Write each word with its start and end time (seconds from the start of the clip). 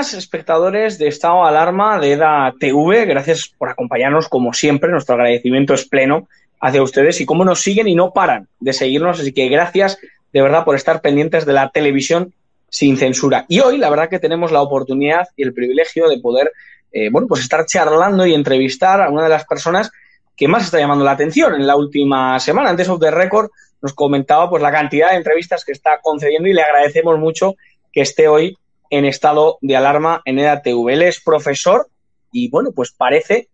Buenas 0.00 0.14
espectadores 0.14 0.96
de 0.96 1.08
Estado 1.08 1.44
Alarma 1.44 1.98
de 1.98 2.12
EDA 2.12 2.54
TV. 2.58 3.04
Gracias 3.04 3.52
por 3.58 3.68
acompañarnos 3.68 4.30
como 4.30 4.54
siempre. 4.54 4.90
Nuestro 4.90 5.16
agradecimiento 5.16 5.74
es 5.74 5.84
pleno 5.84 6.26
hacia 6.58 6.82
ustedes 6.82 7.20
y 7.20 7.26
cómo 7.26 7.44
nos 7.44 7.60
siguen 7.60 7.86
y 7.86 7.94
no 7.94 8.10
paran 8.10 8.48
de 8.60 8.72
seguirnos. 8.72 9.20
Así 9.20 9.34
que 9.34 9.50
gracias 9.50 9.98
de 10.32 10.40
verdad 10.40 10.64
por 10.64 10.74
estar 10.74 11.02
pendientes 11.02 11.44
de 11.44 11.52
la 11.52 11.68
televisión 11.68 12.32
sin 12.70 12.96
censura. 12.96 13.44
Y 13.46 13.60
hoy 13.60 13.76
la 13.76 13.90
verdad 13.90 14.08
que 14.08 14.18
tenemos 14.18 14.52
la 14.52 14.62
oportunidad 14.62 15.28
y 15.36 15.42
el 15.42 15.52
privilegio 15.52 16.08
de 16.08 16.18
poder 16.18 16.50
eh, 16.92 17.10
bueno, 17.10 17.28
pues 17.28 17.42
estar 17.42 17.66
charlando 17.66 18.24
y 18.24 18.32
entrevistar 18.32 19.02
a 19.02 19.10
una 19.10 19.24
de 19.24 19.28
las 19.28 19.44
personas 19.44 19.90
que 20.34 20.48
más 20.48 20.64
está 20.64 20.78
llamando 20.78 21.04
la 21.04 21.10
atención 21.10 21.54
en 21.56 21.66
la 21.66 21.76
última 21.76 22.40
semana. 22.40 22.70
Antes 22.70 22.88
of 22.88 23.00
the 23.00 23.10
record 23.10 23.50
nos 23.82 23.92
comentaba 23.92 24.48
pues 24.48 24.62
la 24.62 24.72
cantidad 24.72 25.10
de 25.10 25.16
entrevistas 25.16 25.62
que 25.62 25.72
está 25.72 26.00
concediendo 26.00 26.48
y 26.48 26.54
le 26.54 26.62
agradecemos 26.62 27.18
mucho 27.18 27.56
que 27.92 28.00
esté 28.00 28.28
hoy 28.28 28.56
en 28.90 29.04
estado 29.04 29.58
de 29.60 29.76
alarma 29.76 30.20
en 30.24 30.38
EDATV. 30.38 30.90
Él 30.90 31.02
es 31.02 31.20
profesor 31.20 31.88
y 32.32 32.50
bueno, 32.50 32.72
pues 32.72 32.92
parece 32.92 33.48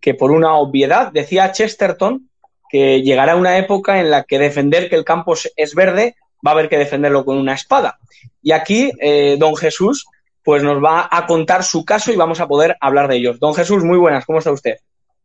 que 0.00 0.14
por 0.14 0.30
una 0.30 0.54
obviedad, 0.54 1.12
decía 1.12 1.52
Chesterton, 1.52 2.28
que 2.68 3.02
llegará 3.02 3.36
una 3.36 3.58
época 3.58 4.00
en 4.00 4.10
la 4.10 4.24
que 4.24 4.38
defender 4.38 4.88
que 4.88 4.96
el 4.96 5.04
campo 5.04 5.34
es 5.56 5.74
verde 5.74 6.16
va 6.44 6.50
a 6.50 6.54
haber 6.54 6.68
que 6.68 6.78
defenderlo 6.78 7.24
con 7.24 7.36
una 7.38 7.54
espada. 7.54 7.98
Y 8.42 8.52
aquí, 8.52 8.90
eh, 9.00 9.36
don 9.38 9.54
Jesús, 9.56 10.06
pues 10.42 10.62
nos 10.62 10.82
va 10.82 11.08
a 11.10 11.26
contar 11.26 11.62
su 11.62 11.84
caso 11.84 12.12
y 12.12 12.16
vamos 12.16 12.40
a 12.40 12.48
poder 12.48 12.76
hablar 12.80 13.08
de 13.08 13.16
ellos. 13.16 13.38
Don 13.38 13.54
Jesús, 13.54 13.84
muy 13.84 13.98
buenas, 13.98 14.24
¿cómo 14.24 14.38
está 14.38 14.50
usted? 14.50 14.76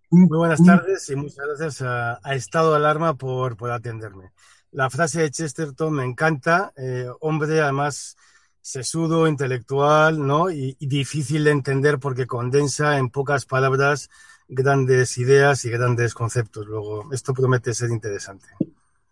Muy 0.10 0.38
buenas 0.38 0.64
tardes 0.64 1.10
y 1.10 1.16
muchas 1.16 1.46
gracias 1.46 1.82
a, 1.82 2.20
Estado 2.34 2.72
de 2.72 2.78
Alarma 2.78 3.16
por, 3.16 3.58
por, 3.58 3.72
atenderme. 3.72 4.32
La 4.72 4.90
frase 4.90 5.22
de 5.22 5.32
Chesterton 5.32 5.94
me 5.94 6.06
encanta, 6.06 6.72
eh, 6.78 7.08
hombre 7.20 7.60
además 7.60 8.16
sesudo, 8.68 9.30
intelectual, 9.30 10.28
¿no? 10.28 10.52
Y, 10.52 10.76
difícil 10.82 11.46
de 11.46 11.52
entender 11.52 12.00
porque 12.00 12.28
condensa 12.28 12.98
en 12.98 13.10
pocas 13.10 13.46
palabras 13.46 14.10
grandes 14.50 15.18
ideas 15.18 15.64
y 15.64 15.70
grandes 15.70 16.14
conceptos. 16.14 16.68
Luego, 16.68 17.10
esto 17.14 17.34
promete 17.34 17.74
ser 17.74 17.92
interesante. 17.92 18.46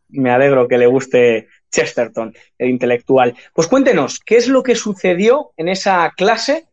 Me 0.10 0.30
alegro 0.30 0.68
que 0.68 0.78
le 0.78 0.88
guste 0.88 1.48
Chesterton, 1.72 2.36
el 2.58 2.70
intelectual. 2.70 3.34
Pues 3.54 3.68
cuéntenos, 3.68 4.20
¿qué 4.20 4.36
es 4.36 4.50
lo 4.50 4.62
que 4.62 4.76
sucedió 4.76 5.54
en 5.56 5.70
esa 5.70 6.12
clase 6.18 6.68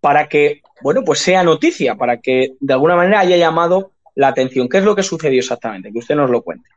para 0.00 0.28
que, 0.28 0.60
bueno, 0.82 1.02
pues 1.04 1.20
sea 1.20 1.44
noticia, 1.44 1.94
para 1.94 2.20
que 2.20 2.54
de 2.58 2.72
alguna 2.72 2.96
manera 2.96 3.20
haya 3.20 3.36
llamado 3.36 3.92
la 4.16 4.28
atención? 4.28 4.68
¿Qué 4.68 4.78
es 4.78 4.84
lo 4.84 4.96
que 4.96 5.04
sucedió 5.04 5.38
exactamente? 5.38 5.92
Que 5.92 5.98
usted 6.00 6.16
nos 6.16 6.30
lo 6.30 6.42
cuente. 6.42 6.68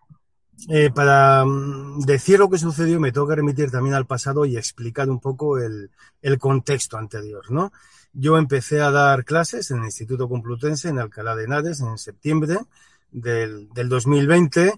Eh, 0.70 0.90
para 0.94 1.46
mm, 1.46 2.02
decir 2.02 2.40
lo 2.40 2.50
que 2.50 2.58
sucedió, 2.58 3.00
me 3.00 3.12
tengo 3.12 3.28
que 3.28 3.36
remitir 3.36 3.72
también 3.72 3.96
al 3.96 4.08
pasado 4.08 4.46
y 4.46 4.58
explicar 4.58 5.10
un 5.10 5.20
poco 5.20 5.60
el, 5.60 5.90
contexto 6.40 6.98
anterior, 6.98 7.50
¿no? 7.52 7.72
Yo 8.14 8.38
empecé 8.38 8.82
a 8.82 8.92
dar 8.92 9.24
clases 9.24 9.72
en 9.72 9.80
el 9.80 9.86
Instituto 9.86 10.28
Complutense 10.28 10.90
en 10.90 11.00
Alcalá 11.00 11.36
de 11.36 11.46
Henares 11.46 11.82
en 11.82 11.98
septiembre 11.98 12.58
del, 13.12 13.70
del 13.74 13.90
2020 13.90 14.74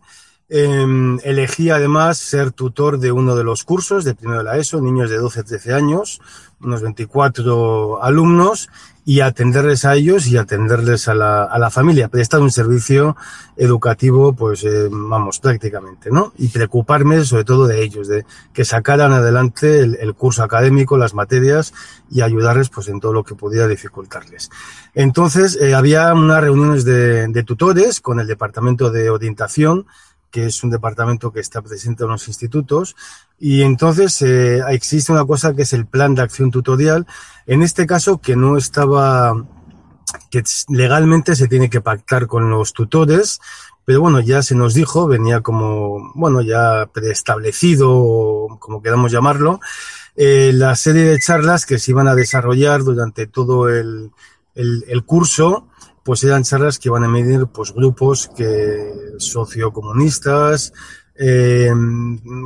eh, 0.49 1.17
elegí 1.23 1.69
además 1.69 2.17
ser 2.17 2.51
tutor 2.51 2.99
de 2.99 3.11
uno 3.11 3.35
de 3.35 3.43
los 3.43 3.63
cursos 3.63 4.03
de 4.03 4.15
primero 4.15 4.39
de 4.39 4.45
la 4.45 4.57
ESO, 4.57 4.81
niños 4.81 5.09
de 5.09 5.17
12 5.17 5.43
13 5.43 5.73
años, 5.73 6.21
unos 6.59 6.81
24 6.81 8.03
alumnos, 8.03 8.69
y 9.09 9.21
atenderles 9.21 9.85
a 9.85 9.95
ellos 9.95 10.27
y 10.27 10.37
atenderles 10.37 11.07
a 11.07 11.15
la, 11.15 11.43
a 11.43 11.57
la 11.57 11.71
familia, 11.71 12.09
prestar 12.09 12.41
un 12.41 12.51
servicio 12.51 13.17
educativo, 13.57 14.33
pues 14.33 14.63
eh, 14.63 14.87
vamos, 14.91 15.39
prácticamente, 15.39 16.11
¿no? 16.11 16.31
Y 16.37 16.49
preocuparme 16.49 17.25
sobre 17.25 17.43
todo 17.43 17.65
de 17.65 17.81
ellos, 17.81 18.07
de 18.07 18.23
que 18.53 18.65
sacaran 18.65 19.11
adelante 19.11 19.79
el, 19.79 19.97
el, 19.99 20.13
curso 20.13 20.43
académico, 20.43 20.95
las 20.95 21.15
materias 21.15 21.73
y 22.11 22.21
ayudarles 22.21 22.69
pues 22.69 22.87
en 22.87 22.99
todo 22.99 23.13
lo 23.13 23.23
que 23.23 23.33
pudiera 23.33 23.67
dificultarles. 23.67 24.51
Entonces, 24.93 25.57
eh, 25.59 25.73
había 25.73 26.13
unas 26.13 26.41
reuniones 26.41 26.85
de, 26.85 27.27
de 27.29 27.43
tutores 27.43 28.01
con 28.01 28.19
el 28.19 28.27
departamento 28.27 28.91
de 28.91 29.09
orientación, 29.09 29.87
que 30.31 30.45
es 30.45 30.63
un 30.63 30.69
departamento 30.69 31.31
que 31.31 31.39
está 31.39 31.61
presente 31.61 32.03
en 32.03 32.09
los 32.09 32.27
institutos. 32.27 32.95
Y 33.39 33.61
entonces 33.61 34.21
eh, 34.21 34.61
existe 34.69 35.11
una 35.11 35.25
cosa 35.25 35.53
que 35.53 35.63
es 35.63 35.73
el 35.73 35.85
plan 35.85 36.15
de 36.15 36.21
acción 36.21 36.51
tutorial. 36.51 37.07
En 37.45 37.63
este 37.63 37.87
caso, 37.87 38.19
que 38.19 38.35
no 38.35 38.57
estaba, 38.57 39.33
que 40.29 40.43
legalmente 40.67 41.35
se 41.35 41.47
tiene 41.47 41.69
que 41.69 41.81
pactar 41.81 42.27
con 42.27 42.49
los 42.49 42.73
tutores, 42.73 43.39
pero 43.85 44.01
bueno, 44.01 44.19
ya 44.19 44.43
se 44.43 44.53
nos 44.53 44.75
dijo, 44.75 45.07
venía 45.07 45.41
como, 45.41 46.11
bueno, 46.13 46.41
ya 46.41 46.87
preestablecido, 46.93 48.57
como 48.59 48.83
queramos 48.83 49.11
llamarlo, 49.11 49.59
eh, 50.15 50.51
la 50.53 50.75
serie 50.75 51.05
de 51.05 51.19
charlas 51.19 51.65
que 51.65 51.79
se 51.79 51.91
iban 51.91 52.07
a 52.07 52.13
desarrollar 52.13 52.83
durante 52.83 53.25
todo 53.25 53.67
el, 53.69 54.11
el, 54.53 54.83
el 54.87 55.03
curso 55.05 55.68
pues 56.09 56.23
eran 56.23 56.41
charlas 56.41 56.79
que 56.79 56.89
iban 56.89 57.03
a 57.03 57.07
medir 57.07 57.45
pues 57.53 57.71
grupos 57.71 58.31
que 58.35 59.13
sociocomunistas, 59.19 60.73
eh, 61.13 61.71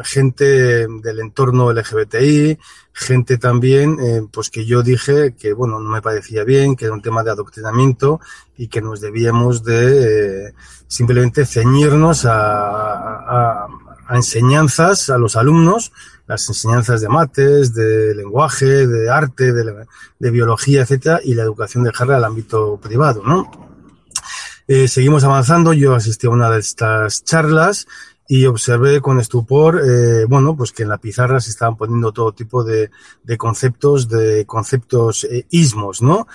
gente 0.04 0.86
del 0.86 1.20
entorno 1.22 1.72
LGBTI, 1.72 2.60
gente 2.92 3.38
también, 3.38 3.98
eh, 4.02 4.22
pues 4.30 4.50
que 4.50 4.66
yo 4.66 4.84
dije 4.84 5.36
que 5.40 5.54
bueno, 5.54 5.80
no 5.80 5.90
me 5.90 6.02
parecía 6.02 6.44
bien, 6.44 6.76
que 6.76 6.84
era 6.84 6.94
un 6.94 7.02
tema 7.02 7.24
de 7.24 7.32
adoctrinamiento 7.32 8.20
y 8.58 8.68
que 8.68 8.82
nos 8.82 9.00
debíamos 9.00 9.64
de 9.64 10.48
eh, 10.48 10.54
simplemente 10.86 11.46
ceñirnos 11.46 12.26
a, 12.26 13.68
enseñanzas 14.10 15.10
a 15.10 15.18
los 15.18 15.38
alumnos 15.38 15.94
las 16.28 16.48
enseñanzas 16.48 17.02
de 17.02 17.10
mates, 17.10 17.74
de 17.74 18.16
lenguaje, 18.16 18.88
de 18.88 19.10
arte, 19.10 19.52
de, 19.54 20.32
biología, 20.32 20.82
etcétera, 20.82 21.20
y 21.24 21.36
la 21.36 21.44
educación 21.44 21.84
dejarla 21.84 22.18
al 22.18 22.24
ámbito 22.24 22.80
privado, 22.82 23.24
¿no? 23.26 23.52
Eh, 24.68 24.88
seguimos 24.88 25.24
avanzando, 25.26 25.74
yo 25.74 25.94
asistí 25.94 26.28
a 26.28 26.30
una 26.30 26.50
de 26.50 26.60
estas 26.60 27.24
charlas 27.26 27.86
y 28.30 28.46
observé 28.46 29.02
con 29.02 29.20
estupor, 29.20 29.82
eh, 29.86 30.26
bueno, 30.26 30.56
pues 30.56 30.72
que 30.72 30.84
en 30.84 30.90
la 30.90 30.98
pizarra 30.98 31.42
se 31.42 31.50
estaban 31.50 31.76
poniendo 31.76 32.14
todo 32.14 32.32
tipo 32.32 32.64
de, 32.64 32.90
conceptos, 33.38 34.08
de 34.08 34.46
conceptos 34.46 35.26
eh, 35.26 35.46
ismos, 35.50 36.02
¿no? 36.02 36.28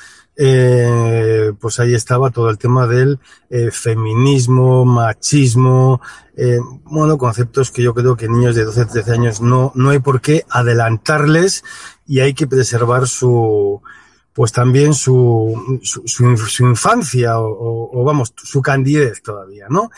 Pues 1.60 1.80
ahí 1.80 1.94
estaba 1.94 2.30
todo 2.30 2.50
el 2.50 2.58
tema 2.58 2.86
del 2.86 3.18
eh, 3.50 3.70
feminismo, 3.70 4.84
machismo, 4.84 6.00
eh, 6.36 6.58
bueno, 6.84 7.18
conceptos 7.18 7.70
que 7.70 7.82
yo 7.82 7.94
creo 7.94 8.16
que 8.16 8.28
niños 8.28 8.54
de 8.54 8.64
12, 8.64 8.86
13 8.86 9.12
años 9.12 9.40
no, 9.40 9.72
no 9.74 9.90
hay 9.90 9.98
por 9.98 10.20
qué 10.20 10.44
adelantarles 10.48 11.64
y 12.06 12.20
hay 12.20 12.34
que 12.34 12.46
preservar 12.46 13.08
su, 13.08 13.82
pues 14.32 14.52
también 14.52 14.94
su, 14.94 15.80
su, 15.82 16.06
su, 16.06 16.36
su 16.36 16.64
infancia 16.64 17.40
o, 17.40 17.90
o, 17.92 18.04
vamos, 18.04 18.32
su 18.36 18.62
candidez 18.62 19.20
todavía, 19.20 19.66
¿no? 19.68 19.90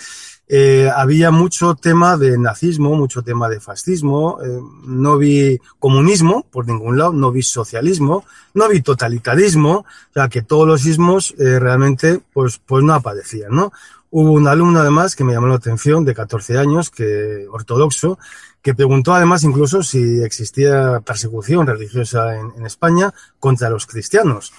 Eh, 0.53 0.91
había 0.93 1.31
mucho 1.31 1.77
tema 1.77 2.17
de 2.17 2.37
nazismo, 2.37 2.97
mucho 2.97 3.23
tema 3.23 3.49
de 3.49 3.61
fascismo, 3.61 4.41
eh, 4.43 4.59
no 4.85 5.17
vi 5.17 5.61
comunismo 5.79 6.45
por 6.51 6.67
ningún 6.67 6.99
lado, 6.99 7.13
no 7.13 7.31
vi 7.31 7.41
socialismo, 7.43 8.25
no 8.55 8.69
vi 8.69 8.83
totalitarismo, 8.83 9.73
o 9.73 10.13
sea 10.13 10.29
que 10.29 10.43
todos 10.43 10.67
los 10.67 10.87
ismos 10.87 11.37
eh, 11.39 11.61
realmente 11.61 12.21
pues, 12.33 12.59
pues 12.59 12.83
no 12.83 12.95
aparecían, 12.95 13.53
¿no? 13.53 13.71
Hubo 14.11 14.33
un 14.33 14.49
alumno 14.49 14.81
además 14.81 15.15
que 15.15 15.23
me 15.23 15.35
llamó 15.35 15.47
la 15.47 15.55
atención 15.55 16.05
de 16.05 16.17
14 16.17 16.59
años, 16.59 16.91
que 16.91 17.47
ortodoxo, 17.49 18.19
que 18.61 18.75
preguntó 18.75 19.15
además 19.15 19.45
incluso 19.45 19.85
si 19.85 20.21
existía 20.21 20.99
persecución 21.07 21.65
religiosa 21.65 22.37
en, 22.37 22.51
en 22.57 22.67
España 22.67 23.15
contra 23.39 23.71
los 23.71 23.87
cristianos. 23.87 24.53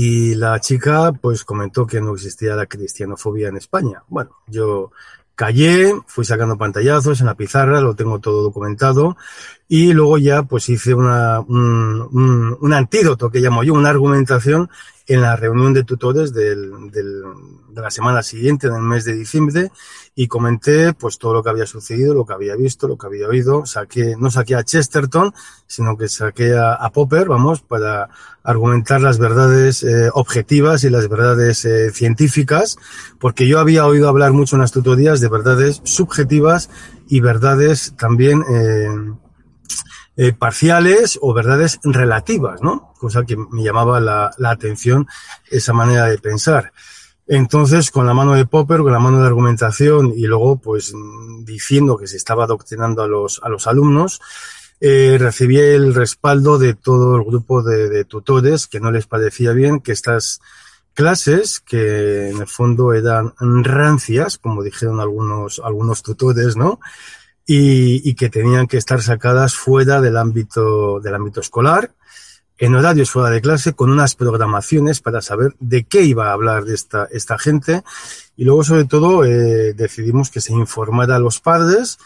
Y 0.00 0.36
la 0.36 0.60
chica 0.60 1.10
pues 1.10 1.42
comentó 1.42 1.84
que 1.84 2.00
no 2.00 2.14
existía 2.14 2.54
la 2.54 2.66
cristianofobia 2.66 3.48
en 3.48 3.56
España. 3.56 4.04
Bueno, 4.06 4.30
yo 4.46 4.92
callé, 5.34 5.92
fui 6.06 6.24
sacando 6.24 6.56
pantallazos 6.56 7.18
en 7.18 7.26
la 7.26 7.34
pizarra, 7.34 7.80
lo 7.80 7.96
tengo 7.96 8.20
todo 8.20 8.44
documentado 8.44 9.16
y 9.66 9.92
luego 9.92 10.18
ya 10.18 10.44
pues 10.44 10.68
hice 10.68 10.94
una, 10.94 11.40
un, 11.40 12.08
un, 12.12 12.56
un 12.60 12.72
antídoto 12.72 13.28
que 13.28 13.40
llamo 13.40 13.64
yo, 13.64 13.74
una 13.74 13.90
argumentación 13.90 14.70
en 15.08 15.22
la 15.22 15.36
reunión 15.36 15.72
de 15.72 15.84
tutores 15.84 16.32
del, 16.34 16.90
del, 16.92 17.22
de 17.70 17.80
la 17.80 17.90
semana 17.90 18.22
siguiente, 18.22 18.66
en 18.66 18.74
el 18.74 18.82
mes 18.82 19.04
de 19.04 19.14
diciembre, 19.14 19.72
y 20.14 20.28
comenté 20.28 20.92
pues 20.92 21.18
todo 21.18 21.32
lo 21.32 21.42
que 21.42 21.48
había 21.48 21.66
sucedido, 21.66 22.12
lo 22.12 22.26
que 22.26 22.34
había 22.34 22.54
visto, 22.56 22.86
lo 22.86 22.98
que 22.98 23.06
había 23.06 23.26
oído. 23.26 23.64
Saqué, 23.64 24.16
no 24.18 24.30
saqué 24.30 24.54
a 24.54 24.64
Chesterton, 24.64 25.32
sino 25.66 25.96
que 25.96 26.08
saqué 26.08 26.56
a, 26.56 26.74
a 26.74 26.92
Popper, 26.92 27.28
vamos, 27.28 27.62
para 27.62 28.10
argumentar 28.42 29.00
las 29.00 29.18
verdades 29.18 29.82
eh, 29.82 30.10
objetivas 30.12 30.84
y 30.84 30.90
las 30.90 31.08
verdades 31.08 31.64
eh, 31.64 31.90
científicas, 31.90 32.76
porque 33.18 33.48
yo 33.48 33.60
había 33.60 33.86
oído 33.86 34.08
hablar 34.08 34.32
mucho 34.32 34.56
en 34.56 34.62
las 34.62 34.72
tutorías 34.72 35.20
de 35.20 35.28
verdades 35.28 35.80
subjetivas 35.84 36.68
y 37.08 37.20
verdades 37.20 37.94
también 37.96 38.42
eh, 38.50 38.88
eh, 40.20 40.32
parciales 40.32 41.16
o 41.22 41.32
verdades 41.32 41.78
relativas, 41.84 42.60
¿no? 42.60 42.92
Cosa 42.98 43.24
que 43.24 43.36
me 43.36 43.62
llamaba 43.62 44.00
la, 44.00 44.32
la, 44.36 44.50
atención 44.50 45.06
esa 45.48 45.72
manera 45.72 46.06
de 46.06 46.18
pensar. 46.18 46.72
Entonces, 47.28 47.92
con 47.92 48.04
la 48.04 48.14
mano 48.14 48.34
de 48.34 48.44
Popper, 48.44 48.80
con 48.80 48.90
la 48.90 48.98
mano 48.98 49.20
de 49.20 49.28
argumentación 49.28 50.12
y 50.16 50.26
luego, 50.26 50.56
pues, 50.56 50.92
diciendo 51.44 51.96
que 51.96 52.08
se 52.08 52.16
estaba 52.16 52.44
adoctrinando 52.44 53.02
a 53.02 53.06
los, 53.06 53.40
a 53.44 53.48
los 53.48 53.68
alumnos, 53.68 54.20
eh, 54.80 55.18
recibí 55.20 55.58
el 55.60 55.94
respaldo 55.94 56.58
de 56.58 56.74
todo 56.74 57.14
el 57.14 57.22
grupo 57.22 57.62
de, 57.62 57.88
de, 57.88 58.04
tutores 58.04 58.66
que 58.66 58.80
no 58.80 58.90
les 58.90 59.06
parecía 59.06 59.52
bien 59.52 59.78
que 59.78 59.92
estas 59.92 60.40
clases, 60.94 61.60
que 61.60 62.30
en 62.30 62.40
el 62.40 62.48
fondo 62.48 62.92
eran 62.92 63.34
rancias, 63.62 64.36
como 64.36 64.64
dijeron 64.64 64.98
algunos, 64.98 65.62
algunos 65.64 66.02
tutores, 66.02 66.56
¿no? 66.56 66.80
Y, 67.50 68.06
y 68.06 68.14
que 68.14 68.28
tenían 68.28 68.66
que 68.66 68.76
estar 68.76 69.00
sacadas 69.00 69.56
fuera 69.56 70.02
del 70.02 70.18
ámbito, 70.18 71.00
del 71.00 71.14
ámbito 71.14 71.40
escolar, 71.40 71.92
en 72.58 72.74
horarios 72.74 73.10
fuera 73.10 73.30
de 73.30 73.40
clase, 73.40 73.72
con 73.72 73.90
unas 73.90 74.14
programaciones 74.14 75.00
para 75.00 75.22
saber 75.22 75.54
de 75.58 75.84
qué 75.84 76.02
iba 76.02 76.28
a 76.28 76.32
hablar 76.32 76.64
esta, 76.68 77.08
esta 77.10 77.38
gente. 77.38 77.84
Y 78.36 78.44
luego, 78.44 78.64
sobre 78.64 78.84
todo, 78.84 79.24
eh, 79.24 79.72
decidimos 79.72 80.30
que 80.30 80.42
se 80.42 80.52
informara 80.52 81.16
a 81.16 81.20
los 81.20 81.40
padres 81.40 81.98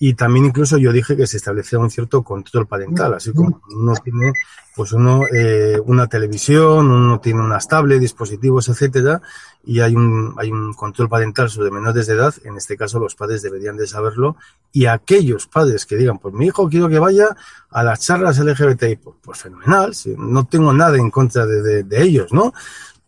y 0.00 0.14
también 0.14 0.46
incluso 0.46 0.78
yo 0.78 0.92
dije 0.92 1.16
que 1.16 1.26
se 1.26 1.36
establecía 1.36 1.78
un 1.78 1.90
cierto 1.90 2.22
control 2.22 2.66
parental, 2.66 3.14
así 3.14 3.32
como 3.32 3.60
uno 3.70 3.94
tiene 3.96 4.32
pues 4.76 4.92
uno 4.92 5.22
eh, 5.32 5.80
una 5.84 6.06
televisión, 6.06 6.88
uno 6.92 7.18
tiene 7.18 7.40
unas 7.40 7.66
tablets, 7.66 8.00
dispositivos, 8.00 8.68
etcétera, 8.68 9.20
y 9.64 9.80
hay 9.80 9.96
un 9.96 10.34
hay 10.38 10.52
un 10.52 10.72
control 10.72 11.08
parental 11.08 11.50
sobre 11.50 11.72
menores 11.72 12.06
de 12.06 12.14
edad, 12.14 12.32
en 12.44 12.56
este 12.56 12.76
caso 12.76 13.00
los 13.00 13.16
padres 13.16 13.42
deberían 13.42 13.76
de 13.76 13.88
saberlo 13.88 14.36
y 14.72 14.86
aquellos 14.86 15.48
padres 15.48 15.84
que 15.84 15.96
digan, 15.96 16.18
pues 16.18 16.32
mi 16.32 16.46
hijo 16.46 16.68
quiero 16.68 16.88
que 16.88 17.00
vaya 17.00 17.36
a 17.70 17.82
las 17.82 18.00
charlas 18.00 18.38
LGBTI, 18.38 18.96
pues, 18.96 19.16
pues 19.20 19.38
fenomenal, 19.38 19.92
no 20.16 20.46
tengo 20.46 20.72
nada 20.72 20.96
en 20.96 21.10
contra 21.10 21.44
de, 21.44 21.82
de, 21.82 22.02
ellos, 22.02 22.32
¿no? 22.32 22.52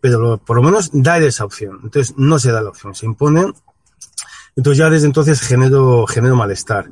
Pero 0.00 0.38
por 0.38 0.56
lo 0.56 0.62
menos 0.62 0.90
dar 0.92 1.22
esa 1.22 1.44
opción. 1.44 1.78
Entonces 1.84 2.16
no 2.16 2.38
se 2.38 2.50
da 2.50 2.62
la 2.62 2.70
opción, 2.70 2.94
se 2.94 3.06
impone 3.06 3.52
entonces 4.60 4.78
ya 4.78 4.90
desde 4.90 5.06
entonces 5.06 5.40
genero, 5.40 6.06
genero 6.06 6.36
malestar. 6.36 6.90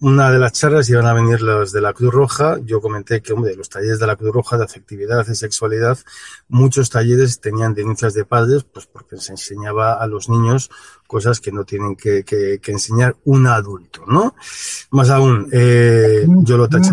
Una 0.00 0.30
de 0.30 0.38
las 0.38 0.52
charlas 0.52 0.88
iban 0.88 1.04
a 1.04 1.12
venir 1.12 1.42
los 1.42 1.70
de 1.70 1.82
la 1.82 1.92
Cruz 1.92 2.14
Roja. 2.14 2.56
Yo 2.64 2.80
comenté 2.80 3.20
que, 3.20 3.34
hombre, 3.34 3.54
los 3.54 3.68
talleres 3.68 3.98
de 3.98 4.06
la 4.06 4.16
Cruz 4.16 4.32
Roja 4.32 4.56
de 4.56 4.64
afectividad 4.64 5.26
y 5.28 5.34
sexualidad, 5.34 5.98
muchos 6.48 6.88
talleres 6.88 7.38
tenían 7.38 7.74
denuncias 7.74 8.14
de 8.14 8.24
padres, 8.24 8.64
pues 8.64 8.86
porque 8.86 9.18
se 9.18 9.32
enseñaba 9.32 10.02
a 10.02 10.06
los 10.06 10.30
niños 10.30 10.70
cosas 11.06 11.40
que 11.40 11.52
no 11.52 11.64
tienen 11.64 11.94
que, 11.94 12.24
que, 12.24 12.58
enseñar 12.72 13.16
un 13.24 13.46
adulto, 13.46 14.04
¿no? 14.06 14.34
Más 14.90 15.10
aún, 15.10 15.46
eh, 15.52 16.26
yo 16.26 16.56
lo 16.56 16.70
taché 16.70 16.92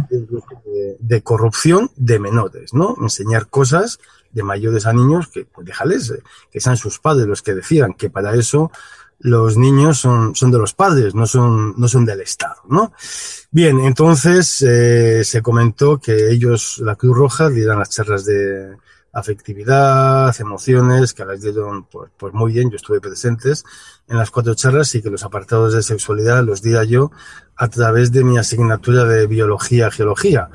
de, 0.99 1.21
corrupción 1.21 1.89
de 1.95 2.19
menores, 2.19 2.73
¿no? 2.73 2.97
Enseñar 2.99 3.47
cosas 3.47 3.97
de 4.33 4.43
mayores 4.43 4.85
a 4.85 4.91
niños 4.91 5.29
que, 5.29 5.45
pues 5.45 5.65
déjales, 5.65 6.13
que 6.51 6.59
sean 6.59 6.75
sus 6.75 6.99
padres 6.99 7.27
los 7.27 7.41
que 7.41 7.55
decían 7.55 7.93
que 7.93 8.09
para 8.09 8.35
eso 8.35 8.69
los 9.19 9.57
niños 9.57 9.99
son, 9.99 10.35
son 10.35 10.51
de 10.51 10.59
los 10.59 10.73
padres, 10.73 11.15
no 11.15 11.25
son, 11.25 11.73
no 11.77 11.87
son 11.87 12.05
del 12.05 12.21
Estado, 12.21 12.61
¿no? 12.69 12.93
Bien, 13.51 13.79
entonces 13.79 14.61
eh, 14.61 15.23
se 15.23 15.41
comentó 15.41 15.99
que 15.99 16.31
ellos, 16.31 16.79
la 16.83 16.95
Cruz 16.95 17.17
Roja, 17.17 17.49
dieran 17.49 17.79
las 17.79 17.89
charlas 17.89 18.25
de 18.25 18.77
afectividad, 19.13 20.35
emociones, 20.39 21.13
que 21.13 21.25
las 21.25 21.41
dieron 21.41 21.85
pues, 21.85 22.11
pues 22.17 22.33
muy 22.33 22.53
bien, 22.53 22.69
yo 22.69 22.75
estuve 22.75 23.01
presentes 23.01 23.63
en 24.07 24.17
las 24.17 24.29
cuatro 24.29 24.53
charlas 24.53 24.93
y 24.93 25.01
que 25.01 25.09
los 25.09 25.23
apartados 25.23 25.73
de 25.73 25.81
sexualidad 25.81 26.43
los 26.43 26.61
diera 26.61 26.83
yo 26.83 27.11
a 27.55 27.67
través 27.67 28.11
de 28.11 28.23
mi 28.23 28.37
asignatura 28.37 29.05
de 29.05 29.25
biología, 29.25 29.89
geología. 29.89 30.49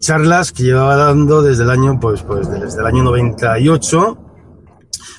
Charlas 0.00 0.52
que 0.52 0.64
llevaba 0.64 0.96
dando 0.96 1.42
desde 1.42 1.62
el 1.62 1.70
año, 1.70 2.00
pues, 2.00 2.22
pues 2.22 2.50
desde 2.50 2.80
el 2.80 2.86
año 2.86 3.04
98 3.04 4.27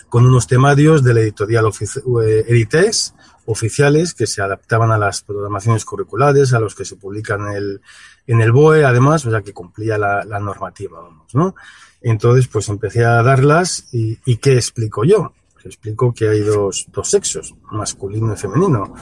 con 0.10 0.26
unos 0.26 0.48
temarios 0.48 1.04
de 1.04 1.14
la 1.14 1.22
editorial 1.22 1.66
eh, 1.68 2.46
Editex 2.48 3.14
oficiales 3.46 4.14
que 4.14 4.28
se 4.28 4.42
adaptaban 4.42 4.92
a 4.92 4.98
las 4.98 5.22
programaciones 5.22 5.86
curriculares, 5.86 6.54
a 6.54 6.60
los 6.60 6.76
que 6.76 6.86
se 6.86 6.98
publican 6.98 7.48
en 7.48 7.56
el, 7.56 7.82
en 8.28 8.42
el 8.42 8.52
BOE, 8.52 8.86
además, 8.86 9.26
o 9.26 9.32
sea, 9.32 9.42
que 9.42 9.54
cumplía 9.54 9.98
la, 9.98 10.24
la 10.24 10.40
normativa, 10.40 11.00
vamos, 11.00 11.34
¿no? 11.34 11.56
Entonces, 12.02 12.48
pues 12.48 12.70
empecé 12.70 13.04
a 13.04 13.22
darlas 13.24 13.88
y, 13.92 14.18
y 14.26 14.38
¿qué 14.38 14.54
explico 14.54 15.04
yo? 15.04 15.34
Pues 15.54 15.66
explico 15.66 16.14
que 16.14 16.30
hay 16.30 16.42
dos, 16.42 16.88
dos 16.92 17.10
sexos, 17.10 17.56
masculino 17.72 18.34
y 18.34 18.38
femenino. 18.38 18.94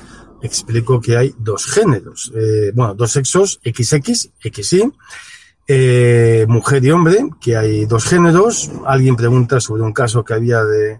Explico 0.41 1.01
que 1.01 1.17
hay 1.17 1.35
dos 1.37 1.65
géneros, 1.65 2.31
eh, 2.35 2.71
bueno, 2.73 2.93
dos 2.93 3.11
sexos, 3.11 3.59
XX, 3.63 4.29
XY, 4.39 4.93
eh, 5.67 6.45
mujer 6.47 6.83
y 6.85 6.91
hombre, 6.91 7.29
que 7.41 7.57
hay 7.57 7.85
dos 7.85 8.05
géneros. 8.05 8.71
Alguien 8.85 9.15
pregunta 9.15 9.59
sobre 9.59 9.81
un 9.81 9.93
caso 9.93 10.23
que 10.23 10.33
había 10.33 10.63
de, 10.63 10.99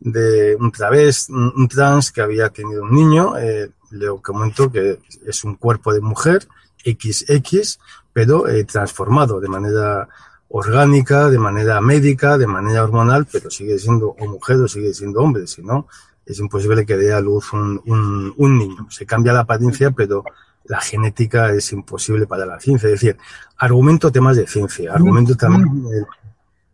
de 0.00 0.56
un 0.56 0.72
través, 0.72 1.28
un 1.28 1.68
trans 1.68 2.10
que 2.10 2.20
había 2.20 2.48
tenido 2.50 2.82
un 2.82 2.92
niño. 2.92 3.36
Eh, 3.38 3.70
le 3.90 4.08
comento 4.20 4.70
que 4.70 4.98
es 5.26 5.44
un 5.44 5.54
cuerpo 5.54 5.92
de 5.92 6.00
mujer, 6.00 6.46
XX, 6.84 7.78
pero 8.12 8.48
eh, 8.48 8.64
transformado 8.64 9.40
de 9.40 9.48
manera 9.48 10.08
orgánica, 10.48 11.28
de 11.28 11.38
manera 11.38 11.80
médica, 11.80 12.38
de 12.38 12.46
manera 12.46 12.82
hormonal, 12.82 13.26
pero 13.30 13.50
sigue 13.50 13.78
siendo 13.78 14.08
o 14.08 14.26
mujer 14.26 14.56
o 14.56 14.68
sigue 14.68 14.94
siendo 14.94 15.20
hombre, 15.20 15.46
si 15.46 15.62
no, 15.62 15.86
es 16.24 16.38
imposible 16.38 16.84
que 16.84 16.96
dé 16.96 17.12
a 17.12 17.20
luz 17.20 17.52
un, 17.52 17.80
un, 17.86 18.34
un 18.36 18.58
niño. 18.58 18.86
Se 18.90 19.06
cambia 19.06 19.32
la 19.32 19.40
apariencia, 19.40 19.90
pero 19.90 20.24
la 20.68 20.80
genética 20.80 21.50
es 21.52 21.72
imposible 21.72 22.26
para 22.26 22.46
la 22.46 22.60
ciencia. 22.60 22.86
Es 22.86 23.00
decir, 23.00 23.16
argumento 23.56 24.12
temas 24.12 24.36
de 24.36 24.46
ciencia, 24.46 24.92
argumento 24.92 25.34
también 25.34 25.84
el, 25.92 26.06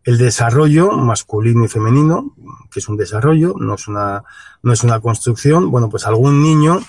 el, 0.04 0.18
desarrollo 0.18 0.92
masculino 0.92 1.64
y 1.64 1.68
femenino, 1.68 2.34
que 2.70 2.80
es 2.80 2.88
un 2.88 2.96
desarrollo, 2.96 3.54
no 3.58 3.74
es 3.74 3.88
una, 3.88 4.24
no 4.62 4.72
es 4.72 4.82
una 4.82 5.00
construcción. 5.00 5.70
Bueno, 5.70 5.88
pues 5.88 6.06
algún 6.06 6.42
niño, 6.42 6.80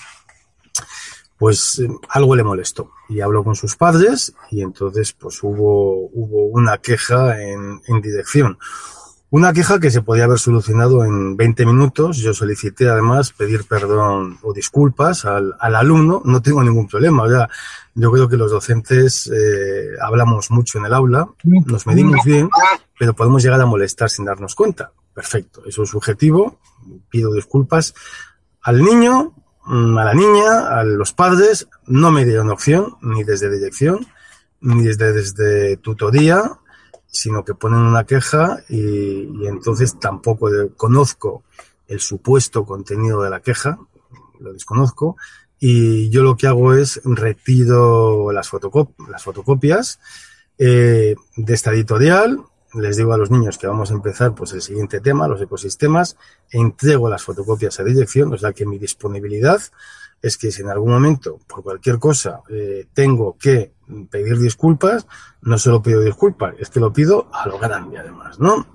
pues 1.38 1.80
algo 2.08 2.34
le 2.34 2.42
molestó 2.42 2.90
y 3.08 3.20
habló 3.20 3.44
con 3.44 3.54
sus 3.54 3.76
padres 3.76 4.34
y 4.50 4.62
entonces 4.62 5.12
pues 5.12 5.42
hubo, 5.42 6.08
hubo 6.12 6.46
una 6.46 6.78
queja 6.78 7.40
en, 7.40 7.80
en 7.86 8.00
dirección. 8.00 8.58
Una 9.28 9.52
queja 9.52 9.80
que 9.80 9.90
se 9.90 10.02
podía 10.02 10.24
haber 10.24 10.38
solucionado 10.38 11.04
en 11.04 11.36
20 11.36 11.66
minutos. 11.66 12.18
Yo 12.18 12.32
solicité 12.32 12.88
además 12.88 13.32
pedir 13.32 13.64
perdón 13.64 14.38
o 14.42 14.52
disculpas 14.52 15.24
al, 15.24 15.54
al 15.58 15.74
alumno. 15.74 16.22
No 16.24 16.40
tengo 16.42 16.62
ningún 16.62 16.86
problema. 16.86 17.24
O 17.24 17.48
yo 17.96 18.12
creo 18.12 18.28
que 18.28 18.36
los 18.36 18.50
docentes 18.50 19.26
eh, 19.34 19.96
hablamos 20.00 20.50
mucho 20.50 20.78
en 20.78 20.84
el 20.84 20.92
aula, 20.92 21.26
nos 21.44 21.86
medimos 21.86 22.24
bien, 22.26 22.50
pero 22.98 23.14
podemos 23.14 23.42
llegar 23.42 23.60
a 23.60 23.66
molestar 23.66 24.10
sin 24.10 24.26
darnos 24.26 24.54
cuenta. 24.54 24.92
Perfecto, 25.14 25.62
eso 25.66 25.82
es 25.82 25.88
subjetivo. 25.88 26.60
Pido 27.08 27.32
disculpas 27.32 27.94
al 28.60 28.82
niño, 28.82 29.34
a 29.64 30.04
la 30.04 30.12
niña, 30.12 30.78
a 30.78 30.84
los 30.84 31.14
padres. 31.14 31.68
No 31.86 32.12
me 32.12 32.26
dieron 32.26 32.50
opción, 32.50 32.96
ni 33.00 33.24
desde 33.24 33.50
dirección, 33.50 34.06
ni 34.60 34.82
desde, 34.82 35.14
desde 35.14 35.78
tutoría, 35.78 36.58
sino 37.06 37.44
que 37.44 37.54
ponen 37.54 37.80
una 37.80 38.04
queja 38.04 38.58
y, 38.68 39.46
entonces 39.46 39.98
tampoco 39.98 40.48
conozco 40.76 41.44
el 41.88 42.00
supuesto 42.00 42.64
contenido 42.64 43.22
de 43.22 43.30
la 43.30 43.40
queja, 43.40 43.78
lo 44.40 44.52
desconozco, 44.52 45.16
y 45.58 46.10
yo 46.10 46.22
lo 46.22 46.36
que 46.36 46.46
hago 46.46 46.74
es 46.74 47.00
retiro 47.04 48.30
las 48.32 48.48
fotocopias 48.48 49.98
eh, 50.58 51.14
de 51.36 51.54
esta 51.54 51.72
editorial, 51.72 52.44
les 52.74 52.96
digo 52.96 53.12
a 53.12 53.18
los 53.18 53.30
niños 53.30 53.58
que 53.58 53.66
vamos 53.66 53.90
a 53.90 53.94
empezar 53.94 54.34
pues 54.34 54.52
el 54.52 54.62
siguiente 54.62 55.00
tema, 55.00 55.28
los 55.28 55.40
ecosistemas, 55.40 56.16
e 56.50 56.58
entrego 56.58 57.08
las 57.08 57.22
fotocopias 57.22 57.80
a 57.80 57.84
dirección, 57.84 58.32
o 58.32 58.38
sea 58.38 58.52
que 58.52 58.66
mi 58.66 58.78
disponibilidad 58.78 59.60
es 60.22 60.38
que 60.38 60.50
si 60.50 60.62
en 60.62 60.68
algún 60.68 60.92
momento, 60.92 61.38
por 61.46 61.62
cualquier 61.62 61.98
cosa, 61.98 62.40
eh, 62.48 62.86
tengo 62.92 63.36
que 63.38 63.72
pedir 64.10 64.38
disculpas, 64.38 65.06
no 65.42 65.58
solo 65.58 65.82
pido 65.82 66.00
disculpas, 66.02 66.54
es 66.58 66.70
que 66.70 66.80
lo 66.80 66.92
pido 66.92 67.28
a 67.32 67.46
lo 67.46 67.58
grande 67.58 67.98
además, 67.98 68.38
¿no? 68.40 68.66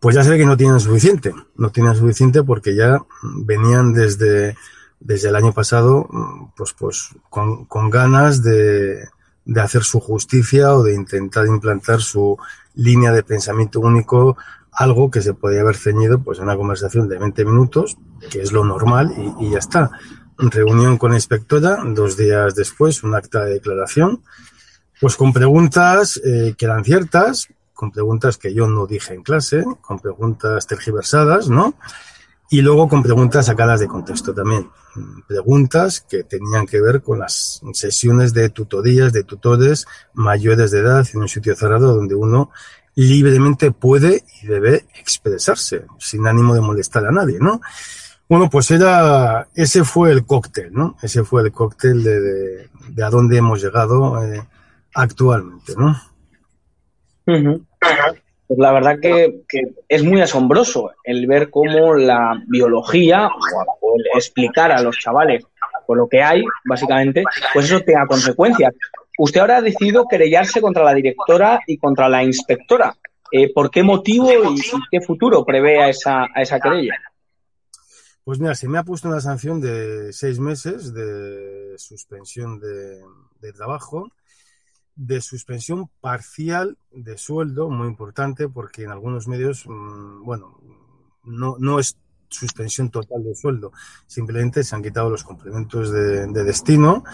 Pues 0.00 0.16
ya 0.16 0.24
sé 0.24 0.36
que 0.36 0.44
no 0.44 0.56
tienen 0.56 0.80
suficiente, 0.80 1.32
no 1.56 1.70
tienen 1.70 1.94
suficiente 1.94 2.42
porque 2.42 2.74
ya 2.74 3.00
venían 3.22 3.94
desde, 3.94 4.56
desde 5.00 5.28
el 5.28 5.36
año 5.36 5.52
pasado, 5.52 6.08
pues, 6.56 6.74
pues 6.78 7.10
con, 7.30 7.64
con 7.66 7.88
ganas 7.88 8.42
de, 8.42 9.08
de 9.44 9.60
hacer 9.60 9.82
su 9.82 10.00
justicia 10.00 10.74
o 10.74 10.82
de 10.82 10.94
intentar 10.94 11.46
implantar 11.46 12.00
su 12.00 12.36
línea 12.74 13.12
de 13.12 13.22
pensamiento 13.22 13.80
único, 13.80 14.36
algo 14.76 15.10
que 15.10 15.22
se 15.22 15.34
podía 15.34 15.60
haber 15.60 15.76
ceñido 15.76 16.22
pues 16.22 16.38
una 16.38 16.56
conversación 16.56 17.08
de 17.08 17.18
20 17.18 17.44
minutos, 17.44 17.96
que 18.30 18.42
es 18.42 18.52
lo 18.52 18.64
normal 18.64 19.12
y, 19.16 19.46
y 19.46 19.50
ya 19.50 19.58
está 19.58 19.90
reunión 20.38 20.98
con 20.98 21.10
la 21.10 21.16
inspectora, 21.16 21.78
dos 21.86 22.16
días 22.16 22.54
después, 22.54 23.02
un 23.02 23.14
acta 23.14 23.44
de 23.44 23.54
declaración, 23.54 24.22
pues 25.00 25.16
con 25.16 25.32
preguntas 25.32 26.20
eh, 26.24 26.54
que 26.56 26.64
eran 26.64 26.84
ciertas, 26.84 27.48
con 27.72 27.90
preguntas 27.90 28.36
que 28.38 28.54
yo 28.54 28.66
no 28.66 28.86
dije 28.86 29.14
en 29.14 29.22
clase, 29.22 29.64
con 29.80 29.98
preguntas 29.98 30.66
tergiversadas, 30.66 31.48
¿no? 31.48 31.74
Y 32.50 32.62
luego 32.62 32.88
con 32.88 33.02
preguntas 33.02 33.46
sacadas 33.46 33.80
de 33.80 33.88
contexto 33.88 34.32
también. 34.32 34.70
Preguntas 35.26 36.00
que 36.00 36.22
tenían 36.22 36.66
que 36.66 36.80
ver 36.80 37.02
con 37.02 37.18
las 37.18 37.60
sesiones 37.72 38.32
de 38.32 38.48
tutorías, 38.50 39.12
de 39.12 39.24
tutores 39.24 39.86
mayores 40.12 40.70
de 40.70 40.80
edad 40.80 41.06
en 41.12 41.22
un 41.22 41.28
sitio 41.28 41.56
cerrado 41.56 41.94
donde 41.94 42.14
uno 42.14 42.50
libremente 42.94 43.70
puede 43.72 44.22
y 44.42 44.46
debe 44.46 44.84
expresarse, 44.98 45.84
sin 45.98 46.26
ánimo 46.26 46.54
de 46.54 46.60
molestar 46.60 47.04
a 47.06 47.10
nadie, 47.10 47.38
¿no? 47.40 47.60
Bueno, 48.28 48.48
pues 48.48 48.70
era, 48.70 49.48
ese 49.54 49.84
fue 49.84 50.10
el 50.10 50.24
cóctel, 50.24 50.72
¿no? 50.72 50.96
Ese 51.02 51.24
fue 51.24 51.42
el 51.42 51.52
cóctel 51.52 52.02
de, 52.02 52.20
de, 52.20 52.68
de 52.88 53.04
a 53.04 53.10
dónde 53.10 53.36
hemos 53.36 53.62
llegado 53.62 54.22
eh, 54.24 54.42
actualmente, 54.94 55.74
¿no? 55.76 55.94
Pues 58.46 58.58
la 58.58 58.72
verdad 58.72 58.98
que, 59.00 59.42
que, 59.48 59.62
es 59.88 60.04
muy 60.04 60.20
asombroso 60.20 60.90
el 61.04 61.26
ver 61.26 61.50
cómo 61.50 61.94
la 61.94 62.42
biología, 62.46 63.28
o 63.80 63.96
el 63.96 64.04
explicar 64.14 64.70
a 64.70 64.82
los 64.82 64.98
chavales 64.98 65.44
por 65.86 65.98
lo 65.98 66.08
que 66.08 66.22
hay, 66.22 66.42
básicamente, 66.64 67.24
pues 67.52 67.66
eso 67.66 67.80
tenga 67.80 68.06
consecuencias. 68.06 68.72
Usted 69.18 69.40
ahora 69.40 69.58
ha 69.58 69.62
decidido 69.62 70.06
querellarse 70.08 70.60
contra 70.60 70.84
la 70.84 70.94
directora 70.94 71.60
y 71.66 71.78
contra 71.78 72.08
la 72.08 72.24
inspectora. 72.24 72.96
Eh, 73.30 73.52
¿Por 73.52 73.70
qué 73.70 73.82
motivo 73.82 74.28
y, 74.32 74.60
qué 74.90 75.00
futuro 75.00 75.44
prevé 75.44 75.82
a 75.82 75.88
esa, 75.88 76.24
a 76.34 76.42
esa 76.42 76.60
querella? 76.60 76.94
Pues 78.24 78.38
mira, 78.38 78.54
se 78.54 78.68
me 78.68 78.78
ha 78.78 78.84
puesto 78.84 79.08
una 79.08 79.20
sanción 79.20 79.60
de 79.60 80.12
seis 80.12 80.38
meses 80.38 80.94
de 80.94 81.74
suspensión 81.78 82.58
de, 82.58 83.02
de 83.40 83.52
trabajo, 83.52 84.10
de 84.96 85.20
suspensión 85.20 85.90
parcial 86.00 86.78
de 86.90 87.18
sueldo, 87.18 87.68
muy 87.68 87.88
importante, 87.88 88.48
porque 88.48 88.84
en 88.84 88.90
algunos 88.90 89.28
medios, 89.28 89.66
mmm, 89.66 90.24
bueno, 90.24 90.58
no, 91.24 91.56
no 91.58 91.78
es 91.78 91.96
suspensión 92.34 92.90
total 92.90 93.22
de 93.24 93.34
sueldo. 93.34 93.72
Simplemente 94.06 94.62
se 94.62 94.74
han 94.74 94.82
quitado 94.82 95.08
los 95.10 95.24
complementos 95.24 95.90
de, 95.90 96.26
de, 96.26 96.44
destino 96.44 97.04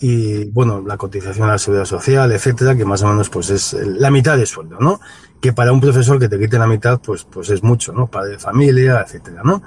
y, 0.00 0.46
bueno, 0.46 0.82
la 0.86 0.96
cotización 0.96 1.48
a 1.48 1.52
la 1.52 1.58
seguridad 1.58 1.84
social, 1.84 2.32
etcétera, 2.32 2.76
que 2.76 2.84
más 2.84 3.02
o 3.02 3.08
menos 3.08 3.28
pues 3.28 3.50
es 3.50 3.74
la 3.74 4.10
mitad 4.10 4.36
de 4.36 4.46
sueldo, 4.46 4.78
¿no? 4.80 5.00
Que 5.40 5.52
para 5.52 5.72
un 5.72 5.80
profesor 5.80 6.18
que 6.18 6.28
te 6.28 6.38
quite 6.38 6.58
la 6.58 6.66
mitad, 6.66 7.00
pues, 7.00 7.24
pues 7.24 7.50
es 7.50 7.62
mucho, 7.62 7.92
¿no? 7.92 8.06
Padre 8.06 8.32
de 8.32 8.38
familia, 8.38 9.04
etcétera, 9.06 9.42
¿no? 9.44 9.62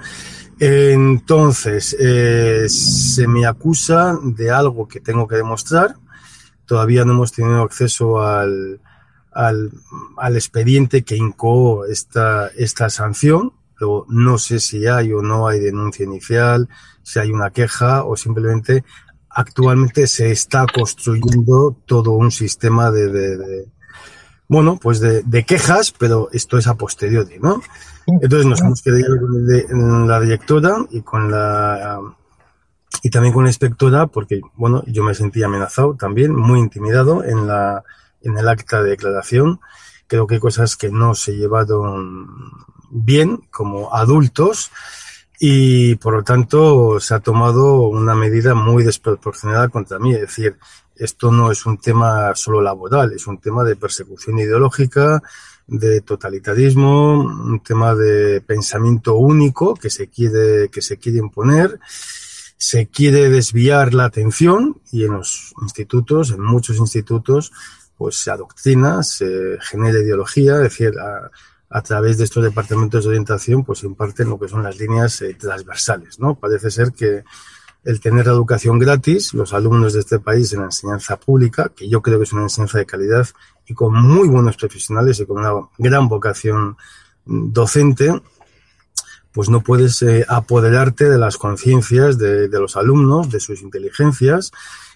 Entonces, 0.64 1.96
eh, 2.00 2.68
se 2.70 3.28
me 3.28 3.48
acusa 3.48 4.16
de 4.24 4.52
algo 4.52 4.88
que 4.88 5.00
tengo 5.00 5.28
que 5.28 5.36
demostrar. 5.36 5.96
Todavía 6.68 7.04
no 7.04 7.14
hemos 7.14 7.32
tenido 7.32 7.64
acceso 7.64 8.22
al, 8.22 8.80
al, 9.32 9.72
al 10.18 10.36
expediente 10.36 11.02
que 11.02 11.16
incoó 11.16 11.86
esta, 11.86 12.50
esta 12.50 12.92
sanción. 12.92 13.54
No 14.08 14.38
sé 14.38 14.60
si 14.60 14.88
hay 14.88 15.12
o 15.14 15.22
no 15.22 15.48
hay 15.48 15.60
denuncia 15.60 16.06
inicial, 16.06 16.70
si 17.04 17.20
hay 17.20 17.32
una 17.32 17.52
queja 17.52 18.04
o 18.04 18.16
simplemente 18.16 18.84
actualmente 19.30 20.08
se 20.08 20.32
está 20.32 20.66
construyendo 20.68 21.78
todo 21.86 22.12
un 22.12 22.32
sistema 22.32 22.92
de, 22.92 23.08
de, 23.08 23.38
de 23.38 23.66
bueno, 24.48 24.78
pues 24.82 25.00
de, 25.00 25.24
de, 25.24 25.46
quejas, 25.46 25.94
pero 25.98 26.28
esto 26.34 26.58
es 26.58 26.68
a 26.68 26.76
posteriori, 26.76 27.40
¿no? 27.40 27.62
Entonces 28.22 28.46
nos 28.46 28.60
hemos 28.60 28.82
quedado 28.82 29.18
con 29.70 30.08
la 30.08 30.20
directora 30.20 30.86
y 30.90 31.02
con 31.02 31.32
la 31.32 32.02
y 33.04 33.10
también 33.10 33.34
con 33.34 33.46
la 33.46 33.50
inspectora 33.50 34.08
porque 34.08 34.42
bueno 34.56 34.84
yo 34.86 35.04
me 35.04 35.16
sentí 35.16 35.42
amenazado 35.44 35.96
también 35.96 36.36
muy 36.36 36.60
intimidado 36.60 37.24
en 37.24 37.48
la 37.48 37.84
en 38.22 38.38
el 38.38 38.48
acta 38.48 38.84
de 38.84 38.92
declaración 38.92 39.60
creo 40.08 40.28
que 40.28 40.36
hay 40.36 40.42
cosas 40.42 40.76
que 40.76 40.90
no 40.90 41.16
se 41.16 41.38
llevaron 41.38 42.28
bien 42.92 43.38
como 43.50 43.94
adultos 43.94 44.72
y 45.40 45.96
por 45.96 46.14
lo 46.14 46.24
tanto 46.24 47.00
se 47.00 47.16
ha 47.16 47.20
tomado 47.20 47.88
una 47.88 48.14
medida 48.14 48.54
muy 48.54 48.84
desproporcionada 48.84 49.70
contra 49.70 49.98
mí. 49.98 50.14
Es 50.14 50.22
decir 50.22 50.58
esto 50.96 51.32
no 51.32 51.52
es 51.52 51.66
un 51.66 51.78
tema 51.78 52.36
solo 52.36 52.62
laboral 52.62 53.14
es 53.14 53.26
un 53.26 53.40
tema 53.40 53.64
de 53.64 53.76
persecución 53.76 54.38
ideológica 54.38 55.24
de 55.72 56.02
totalitarismo, 56.02 57.22
un 57.22 57.62
tema 57.64 57.96
de 57.96 58.42
pensamiento 58.42 59.16
único 59.16 59.74
que 59.74 59.90
se 59.90 60.08
quiere, 60.08 60.70
que 60.70 60.82
se 60.82 60.98
quiere 60.98 61.20
imponer, 61.20 61.80
se 62.58 62.88
quiere 62.88 63.30
desviar 63.30 63.94
la 63.94 64.06
atención 64.06 64.82
y 64.92 65.06
en 65.06 65.14
los 65.14 65.54
institutos, 65.62 66.32
en 66.32 66.42
muchos 66.42 66.78
institutos, 66.78 67.54
pues 67.98 68.18
se 68.18 68.32
adoctrina, 68.32 69.02
se 69.02 69.58
genera 69.62 70.00
ideología, 70.00 70.56
es 70.56 70.64
decir, 70.64 70.94
a 71.72 71.82
través 71.82 72.18
de 72.18 72.26
estos 72.26 72.44
departamentos 72.44 73.04
de 73.04 73.10
orientación, 73.10 73.64
pues 73.64 73.84
imparten 73.84 74.30
lo 74.30 74.38
que 74.38 74.48
son 74.48 74.64
las 74.64 74.78
líneas 74.78 75.22
eh, 75.22 75.36
transversales, 75.40 76.20
¿no? 76.20 76.36
Parece 76.36 76.70
ser 76.70 76.92
que 76.92 77.24
el 77.84 78.00
tener 78.00 78.28
educación 78.28 78.78
gratis, 78.78 79.34
los 79.34 79.54
alumnos 79.54 79.94
de 79.94 80.02
este 80.02 80.20
país 80.20 80.54
en 80.54 80.60
la 80.60 80.66
enseñanza 80.66 81.18
pública, 81.18 81.72
que 81.76 81.90
yo 81.90 82.02
creo 82.02 82.20
que 82.20 82.26
es 82.26 82.34
una 82.34 82.44
enseñanza 82.44 82.78
de 82.78 82.86
calidad 82.86 83.28
y 83.66 83.74
con 83.74 83.96
muy 83.96 84.28
buenos 84.28 84.58
profesionales 84.58 85.20
y 85.20 85.26
con 85.26 85.40
una 85.40 85.68
gran 85.78 86.08
vocación 86.08 86.78
docente, 87.26 88.22
pues 89.32 89.50
no 89.50 89.62
puedes 89.62 90.02
eh, 90.02 90.26
apoderarte 90.28 91.10
de 91.10 91.18
las 91.18 91.38
conciencias 91.38 92.18
de, 92.18 92.50
los 92.50 92.76
alumnos, 92.76 93.30
de 93.30 93.40
sus 93.40 93.62
inteligencias 93.62 94.52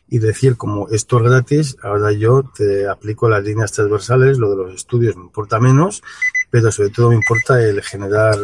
y 0.07 0.19
decir 0.19 0.55
como 0.57 0.89
esto 0.89 1.17
es 1.17 1.23
gratis, 1.23 1.77
ahora 1.81 2.11
yo 2.11 2.43
te 2.55 2.87
aplico 2.87 3.29
las 3.29 3.43
líneas 3.43 3.71
transversales, 3.71 4.37
lo 4.37 4.51
de 4.51 4.57
los 4.57 4.75
estudios 4.75 5.15
me 5.15 5.23
importa 5.23 5.59
menos, 5.59 6.03
pero 6.49 6.71
sobre 6.71 6.89
todo 6.89 7.09
me 7.09 7.15
importa 7.15 7.61
el 7.61 7.81
generar 7.81 8.35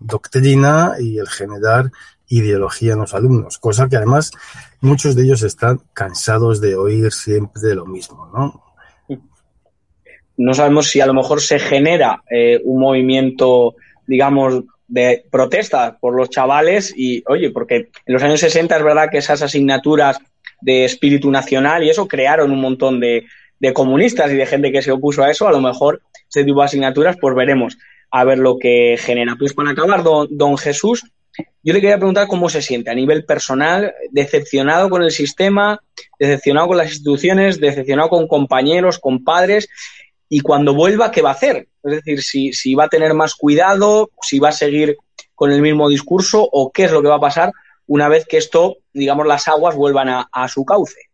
doctrina 0.00 0.94
y 1.00 1.18
el 1.18 1.28
generar 1.28 1.90
ideología 2.28 2.94
en 2.94 3.00
los 3.00 3.14
alumnos, 3.14 3.58
cosa 3.58 3.88
que 3.88 3.96
además 3.96 4.30
muchos 4.80 5.14
de 5.14 5.24
ellos 5.24 5.42
están 5.42 5.80
cansados 5.92 6.60
de 6.60 6.76
oír 6.76 7.12
siempre 7.12 7.74
lo 7.74 7.84
mismo, 7.84 8.30
¿no? 8.34 8.62
No 10.38 10.54
sabemos 10.54 10.88
si 10.88 11.00
a 11.00 11.06
lo 11.06 11.12
mejor 11.12 11.42
se 11.42 11.58
genera 11.58 12.22
eh, 12.30 12.60
un 12.64 12.80
movimiento, 12.80 13.74
digamos, 14.06 14.64
de 14.88 15.24
protesta 15.30 15.98
por 16.00 16.16
los 16.16 16.30
chavales 16.30 16.92
y, 16.96 17.22
oye, 17.28 17.50
porque 17.50 17.90
en 18.06 18.14
los 18.14 18.22
años 18.22 18.40
60 18.40 18.76
es 18.76 18.82
verdad 18.82 19.08
que 19.10 19.18
esas 19.18 19.42
asignaturas 19.42 20.18
de 20.60 20.84
espíritu 20.84 21.30
nacional 21.30 21.84
y 21.84 21.90
eso 21.90 22.08
crearon 22.08 22.50
un 22.50 22.60
montón 22.60 22.98
de, 22.98 23.26
de 23.62 23.72
comunistas 23.72 24.32
y 24.32 24.34
de 24.34 24.44
gente 24.44 24.72
que 24.72 24.82
se 24.82 24.90
opuso 24.90 25.22
a 25.22 25.30
eso, 25.30 25.46
a 25.46 25.52
lo 25.52 25.60
mejor 25.60 26.02
ese 26.28 26.42
tipo 26.44 26.58
de 26.58 26.64
asignaturas, 26.64 27.16
pues 27.20 27.32
veremos 27.36 27.78
a 28.10 28.24
ver 28.24 28.38
lo 28.38 28.58
que 28.58 28.96
genera. 28.98 29.36
Pues 29.38 29.54
para 29.54 29.70
acabar, 29.70 30.02
don, 30.02 30.26
don 30.32 30.58
Jesús, 30.58 31.04
yo 31.62 31.72
le 31.72 31.80
quería 31.80 31.96
preguntar 31.96 32.26
cómo 32.26 32.48
se 32.50 32.60
siente 32.60 32.90
a 32.90 32.94
nivel 32.94 33.24
personal, 33.24 33.94
decepcionado 34.10 34.90
con 34.90 35.04
el 35.04 35.12
sistema, 35.12 35.80
decepcionado 36.18 36.66
con 36.66 36.76
las 36.76 36.88
instituciones, 36.88 37.60
decepcionado 37.60 38.08
con 38.08 38.26
compañeros, 38.26 38.98
con 38.98 39.22
padres, 39.22 39.68
y 40.28 40.40
cuando 40.40 40.74
vuelva, 40.74 41.12
¿qué 41.12 41.22
va 41.22 41.28
a 41.28 41.34
hacer? 41.34 41.68
Es 41.84 41.92
decir, 41.92 42.20
si, 42.20 42.52
si 42.52 42.74
va 42.74 42.86
a 42.86 42.88
tener 42.88 43.14
más 43.14 43.36
cuidado, 43.36 44.10
si 44.22 44.40
va 44.40 44.48
a 44.48 44.52
seguir 44.52 44.96
con 45.36 45.52
el 45.52 45.62
mismo 45.62 45.88
discurso, 45.88 46.48
o 46.50 46.72
qué 46.72 46.84
es 46.84 46.90
lo 46.90 47.00
que 47.00 47.08
va 47.08 47.16
a 47.16 47.20
pasar 47.20 47.52
una 47.86 48.08
vez 48.08 48.26
que 48.26 48.38
esto, 48.38 48.78
digamos, 48.92 49.24
las 49.24 49.46
aguas 49.46 49.76
vuelvan 49.76 50.08
a 50.08 50.48
su 50.48 50.64
cauce. 50.64 51.11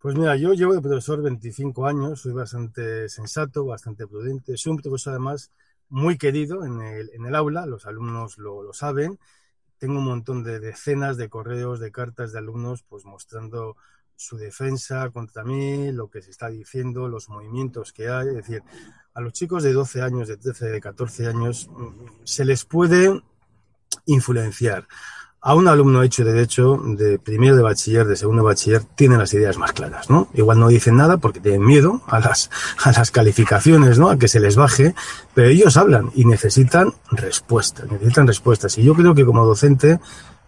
Pues 0.00 0.14
mira, 0.14 0.36
yo 0.36 0.52
llevo 0.54 0.74
de 0.74 0.80
profesor 0.80 1.20
25 1.22 1.86
años, 1.86 2.20
soy 2.20 2.32
bastante 2.32 3.08
sensato, 3.08 3.64
bastante 3.64 4.06
prudente, 4.06 4.56
soy 4.56 4.70
un 4.72 4.78
profesor 4.78 5.10
además 5.14 5.50
muy 5.88 6.16
querido 6.16 6.64
en 6.64 6.80
el, 6.80 7.10
en 7.14 7.26
el 7.26 7.34
aula, 7.34 7.66
los 7.66 7.84
alumnos 7.84 8.38
lo, 8.38 8.62
lo, 8.62 8.72
saben. 8.72 9.18
Tengo 9.78 9.98
un 9.98 10.04
montón 10.04 10.44
de 10.44 10.60
decenas 10.60 11.16
de 11.16 11.28
correos, 11.28 11.80
de 11.80 11.90
cartas 11.90 12.30
de 12.32 12.38
alumnos, 12.38 12.84
pues 12.88 13.04
mostrando 13.04 13.76
su 14.14 14.36
defensa 14.36 15.10
contra 15.10 15.42
mí, 15.42 15.90
lo 15.90 16.08
que 16.08 16.22
se 16.22 16.30
está 16.30 16.48
diciendo, 16.48 17.08
los 17.08 17.28
movimientos 17.28 17.92
que 17.92 18.08
hay. 18.08 18.28
Es 18.28 18.34
decir, 18.34 18.62
a 19.14 19.20
los 19.20 19.32
chicos 19.32 19.64
de 19.64 19.72
12 19.72 20.02
años, 20.02 20.28
de 20.28 20.36
13, 20.36 20.66
de 20.66 20.80
14 20.80 21.26
años, 21.26 21.68
se 22.22 22.44
les 22.44 22.64
puede 22.64 23.20
influenciar 24.06 24.86
a 25.40 25.54
un 25.54 25.68
alumno 25.68 26.02
hecho 26.02 26.24
de 26.24 26.32
derecho 26.32 26.80
de 26.84 27.18
primero 27.18 27.56
de 27.56 27.62
bachiller, 27.62 28.06
de 28.06 28.16
segundo 28.16 28.42
bachiller, 28.42 28.82
tienen 28.96 29.18
las 29.18 29.32
ideas 29.34 29.56
más 29.56 29.72
claras, 29.72 30.10
¿no? 30.10 30.28
Igual 30.34 30.58
no 30.58 30.68
dicen 30.68 30.96
nada 30.96 31.18
porque 31.18 31.40
tienen 31.40 31.64
miedo 31.64 32.02
a 32.08 32.18
las, 32.18 32.50
a 32.82 32.90
las 32.90 33.10
calificaciones, 33.10 33.98
¿no? 33.98 34.10
A 34.10 34.18
que 34.18 34.26
se 34.26 34.40
les 34.40 34.56
baje, 34.56 34.94
pero 35.34 35.48
ellos 35.48 35.76
hablan 35.76 36.10
y 36.14 36.24
necesitan 36.24 36.92
respuestas, 37.10 37.90
necesitan 37.90 38.26
respuestas. 38.26 38.76
Y 38.78 38.82
yo 38.82 38.94
creo 38.94 39.14
que 39.14 39.24
como 39.24 39.46
docente 39.46 40.00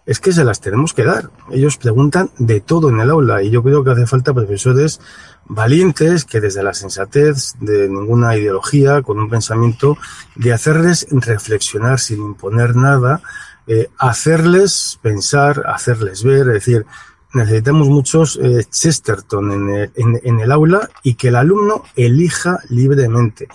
es 0.05 0.19
que 0.19 0.31
se 0.31 0.43
las 0.43 0.61
tenemos 0.61 0.93
que 0.93 1.03
dar. 1.03 1.29
Ellos 1.51 1.77
preguntan 1.77 2.31
de 2.37 2.59
todo 2.59 2.89
en 2.89 2.99
el 2.99 3.09
aula 3.09 3.43
y 3.43 3.49
yo 3.49 3.63
creo 3.63 3.83
que 3.83 3.91
hace 3.91 4.07
falta 4.07 4.33
profesores 4.33 4.99
valientes 5.45 6.25
que 6.25 6.41
desde 6.41 6.63
la 6.63 6.73
sensatez 6.73 7.55
de 7.59 7.87
ninguna 7.87 8.35
ideología, 8.37 9.01
con 9.01 9.19
un 9.19 9.29
pensamiento, 9.29 9.97
de 10.35 10.53
hacerles 10.53 11.07
reflexionar 11.11 11.99
sin 11.99 12.19
imponer 12.21 12.75
nada, 12.75 13.21
eh, 13.67 13.89
hacerles 13.97 14.99
pensar, 15.01 15.63
hacerles 15.67 16.23
ver, 16.23 16.47
es 16.47 16.53
decir, 16.53 16.85
necesitamos 17.33 17.87
muchos 17.87 18.39
eh, 18.41 18.65
Chesterton 18.69 19.51
en 19.51 19.69
el, 19.69 19.91
en, 19.95 20.19
en 20.23 20.39
el, 20.39 20.51
aula 20.51 20.89
y 21.03 21.13
que 21.13 21.29
el 21.29 21.35
alumno 21.35 21.83
elija 21.95 22.59
libremente. 22.69 23.47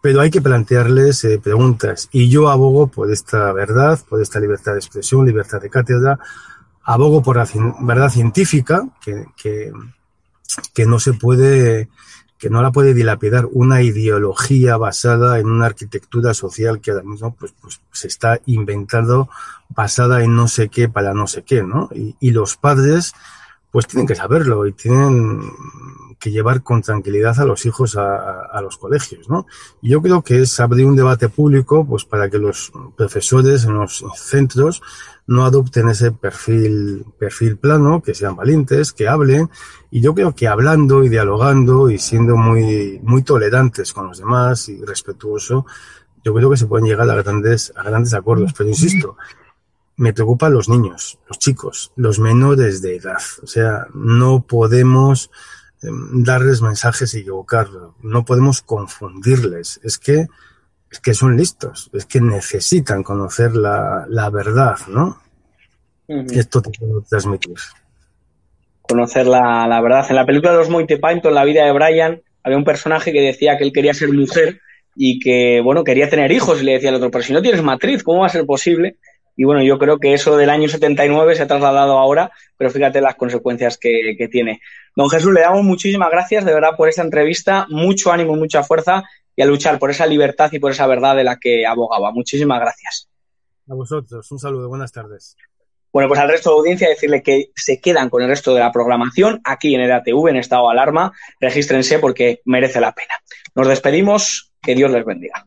Pero 0.00 0.20
hay 0.20 0.30
que 0.30 0.40
plantearles 0.40 1.24
eh, 1.24 1.40
preguntas 1.42 2.08
y 2.12 2.28
yo 2.28 2.48
abogo 2.48 2.86
por 2.86 3.10
esta 3.10 3.52
verdad, 3.52 3.98
por 4.08 4.22
esta 4.22 4.38
libertad 4.38 4.72
de 4.72 4.78
expresión, 4.78 5.26
libertad 5.26 5.60
de 5.60 5.70
cátedra, 5.70 6.18
abogo 6.88 7.22
por 7.22 7.36
la 7.36 7.46
verdad 7.80 8.08
científica 8.08 8.88
que, 9.00 9.26
que, 9.36 10.86
no 10.86 10.98
se 10.98 11.12
puede 11.12 11.88
que 12.38 12.48
no 12.48 12.62
la 12.62 12.70
puede 12.70 12.94
dilapidar 12.94 13.46
una 13.50 13.82
ideología 13.82 14.76
basada 14.76 15.38
en 15.38 15.50
una 15.50 15.66
arquitectura 15.66 16.32
social 16.32 16.80
que 16.80 16.92
ahora 16.92 17.02
mismo 17.02 17.34
pues, 17.34 17.52
pues 17.60 17.80
se 17.92 18.06
está 18.06 18.40
inventando 18.46 19.28
basada 19.68 20.22
en 20.22 20.34
no 20.34 20.48
sé 20.48 20.68
qué 20.68 20.88
para 20.88 21.12
no 21.12 21.26
sé 21.26 21.42
qué, 21.42 21.62
¿no? 21.62 21.90
Y, 21.92 22.16
y 22.20 22.30
los 22.30 22.56
padres 22.56 23.12
pues 23.70 23.86
tienen 23.86 24.06
que 24.06 24.14
saberlo 24.14 24.66
y 24.66 24.72
tienen 24.72 25.42
que 26.18 26.30
llevar 26.30 26.62
con 26.62 26.82
tranquilidad 26.82 27.38
a 27.40 27.44
los 27.44 27.64
hijos 27.66 27.96
a, 27.96 28.42
a, 28.42 28.60
los 28.60 28.76
colegios, 28.76 29.28
¿no? 29.28 29.46
Yo 29.82 30.02
creo 30.02 30.22
que 30.22 30.40
es 30.40 30.58
abrir 30.58 30.86
un 30.86 30.96
debate 30.96 31.28
público, 31.28 31.86
pues 31.86 32.04
para 32.04 32.28
que 32.28 32.38
los 32.38 32.72
profesores 32.96 33.64
en 33.64 33.74
los 33.74 34.04
centros 34.16 34.82
no 35.28 35.44
adopten 35.44 35.88
ese 35.90 36.10
perfil, 36.10 37.04
perfil 37.18 37.58
plano, 37.58 38.02
que 38.02 38.14
sean 38.14 38.34
valientes, 38.34 38.92
que 38.92 39.06
hablen, 39.06 39.50
y 39.90 40.00
yo 40.00 40.14
creo 40.14 40.34
que 40.34 40.48
hablando 40.48 41.04
y 41.04 41.08
dialogando 41.10 41.90
y 41.90 41.98
siendo 41.98 42.36
muy, 42.36 42.98
muy 43.02 43.22
tolerantes 43.22 43.92
con 43.92 44.08
los 44.08 44.18
demás 44.18 44.68
y 44.70 44.82
respetuoso, 44.84 45.66
yo 46.24 46.34
creo 46.34 46.50
que 46.50 46.56
se 46.56 46.66
pueden 46.66 46.86
llegar 46.86 47.08
a 47.08 47.14
grandes, 47.14 47.72
a 47.76 47.82
grandes 47.82 48.14
acuerdos. 48.14 48.52
Pero 48.56 48.70
insisto, 48.70 49.16
me 49.96 50.12
preocupan 50.12 50.52
los 50.52 50.68
niños, 50.68 51.18
los 51.28 51.38
chicos, 51.38 51.92
los 51.96 52.18
menores 52.18 52.82
de 52.82 52.96
edad. 52.96 53.20
O 53.42 53.46
sea, 53.46 53.86
no 53.94 54.44
podemos 54.46 55.30
darles 55.80 56.62
mensajes 56.62 57.14
y 57.14 57.20
equivocarlos, 57.20 57.94
no 58.02 58.24
podemos 58.24 58.62
confundirles. 58.62 59.80
Es 59.82 59.98
que, 59.98 60.26
es 60.90 61.00
que 61.00 61.14
son 61.14 61.36
listos, 61.36 61.90
es 61.92 62.06
que 62.06 62.20
necesitan 62.20 63.02
conocer 63.02 63.54
la, 63.54 64.06
la 64.08 64.30
verdad, 64.30 64.76
¿no? 64.88 65.20
Uh 66.08 66.16
-huh. 66.16 66.38
Esto 66.38 66.62
te 66.62 66.70
puedo 66.78 67.02
transmitir. 67.02 67.56
Conocer 68.82 69.26
la, 69.26 69.66
la, 69.66 69.80
verdad. 69.82 70.06
En 70.08 70.16
la 70.16 70.24
película 70.24 70.52
de 70.52 70.58
los 70.58 70.70
Monty 70.70 70.96
Python, 70.96 71.34
la 71.34 71.44
vida 71.44 71.64
de 71.64 71.72
Brian, 71.72 72.22
había 72.42 72.56
un 72.56 72.64
personaje 72.64 73.12
que 73.12 73.20
decía 73.20 73.58
que 73.58 73.64
él 73.64 73.72
quería 73.72 73.92
ser 73.92 74.12
mujer 74.12 74.60
y 74.96 75.20
que, 75.20 75.60
bueno, 75.62 75.84
quería 75.84 76.08
tener 76.08 76.32
hijos 76.32 76.60
y 76.60 76.64
le 76.64 76.72
decía 76.72 76.88
al 76.88 76.96
otro, 76.96 77.10
pero 77.10 77.22
si 77.22 77.32
no 77.32 77.42
tienes 77.42 77.62
matriz, 77.62 78.02
¿cómo 78.02 78.20
va 78.20 78.26
a 78.26 78.30
ser 78.30 78.46
posible? 78.46 78.96
Y 79.40 79.44
bueno, 79.44 79.62
yo 79.62 79.78
creo 79.78 80.00
que 80.00 80.14
eso 80.14 80.36
del 80.36 80.50
año 80.50 80.68
79 80.68 81.36
se 81.36 81.44
ha 81.44 81.46
trasladado 81.46 81.96
ahora, 81.96 82.32
pero 82.56 82.70
fíjate 82.70 83.00
las 83.00 83.14
consecuencias 83.14 83.78
que, 83.78 84.16
que, 84.18 84.26
tiene. 84.26 84.60
Don 84.96 85.08
Jesús, 85.08 85.32
le 85.32 85.42
damos 85.42 85.62
muchísimas 85.62 86.10
gracias 86.10 86.44
de 86.44 86.52
verdad 86.52 86.70
por 86.76 86.88
esta 86.88 87.02
entrevista, 87.02 87.64
mucho 87.70 88.10
ánimo, 88.10 88.34
mucha 88.34 88.64
fuerza 88.64 89.04
y 89.36 89.42
a 89.42 89.46
luchar 89.46 89.78
por 89.78 89.92
esa 89.92 90.06
libertad 90.06 90.50
y 90.50 90.58
por 90.58 90.72
esa 90.72 90.88
verdad 90.88 91.14
de 91.14 91.22
la 91.22 91.36
que 91.36 91.64
abogaba. 91.64 92.10
Muchísimas 92.10 92.58
gracias. 92.58 93.08
A 93.68 93.74
vosotros, 93.74 94.28
un 94.32 94.40
saludo, 94.40 94.68
buenas 94.68 94.90
tardes. 94.90 95.36
Bueno, 95.92 96.08
pues 96.08 96.18
al 96.18 96.30
resto 96.30 96.50
de 96.50 96.54
la 96.54 96.58
audiencia 96.58 96.88
decirle 96.88 97.22
que 97.22 97.52
se 97.54 97.80
quedan 97.80 98.10
con 98.10 98.22
el 98.22 98.28
resto 98.28 98.52
de 98.54 98.58
la 98.58 98.72
programación 98.72 99.40
aquí 99.44 99.72
en 99.72 99.82
EDATV, 99.82 100.30
en 100.30 100.36
estado 100.38 100.66
de 100.66 100.72
alarma. 100.72 101.12
Regístrense 101.38 102.00
porque 102.00 102.40
merece 102.44 102.80
la 102.80 102.90
pena. 102.90 103.14
Nos 103.54 103.68
despedimos, 103.68 104.52
que 104.60 104.74
Dios 104.74 104.90
les 104.90 105.04
bendiga. 105.04 105.46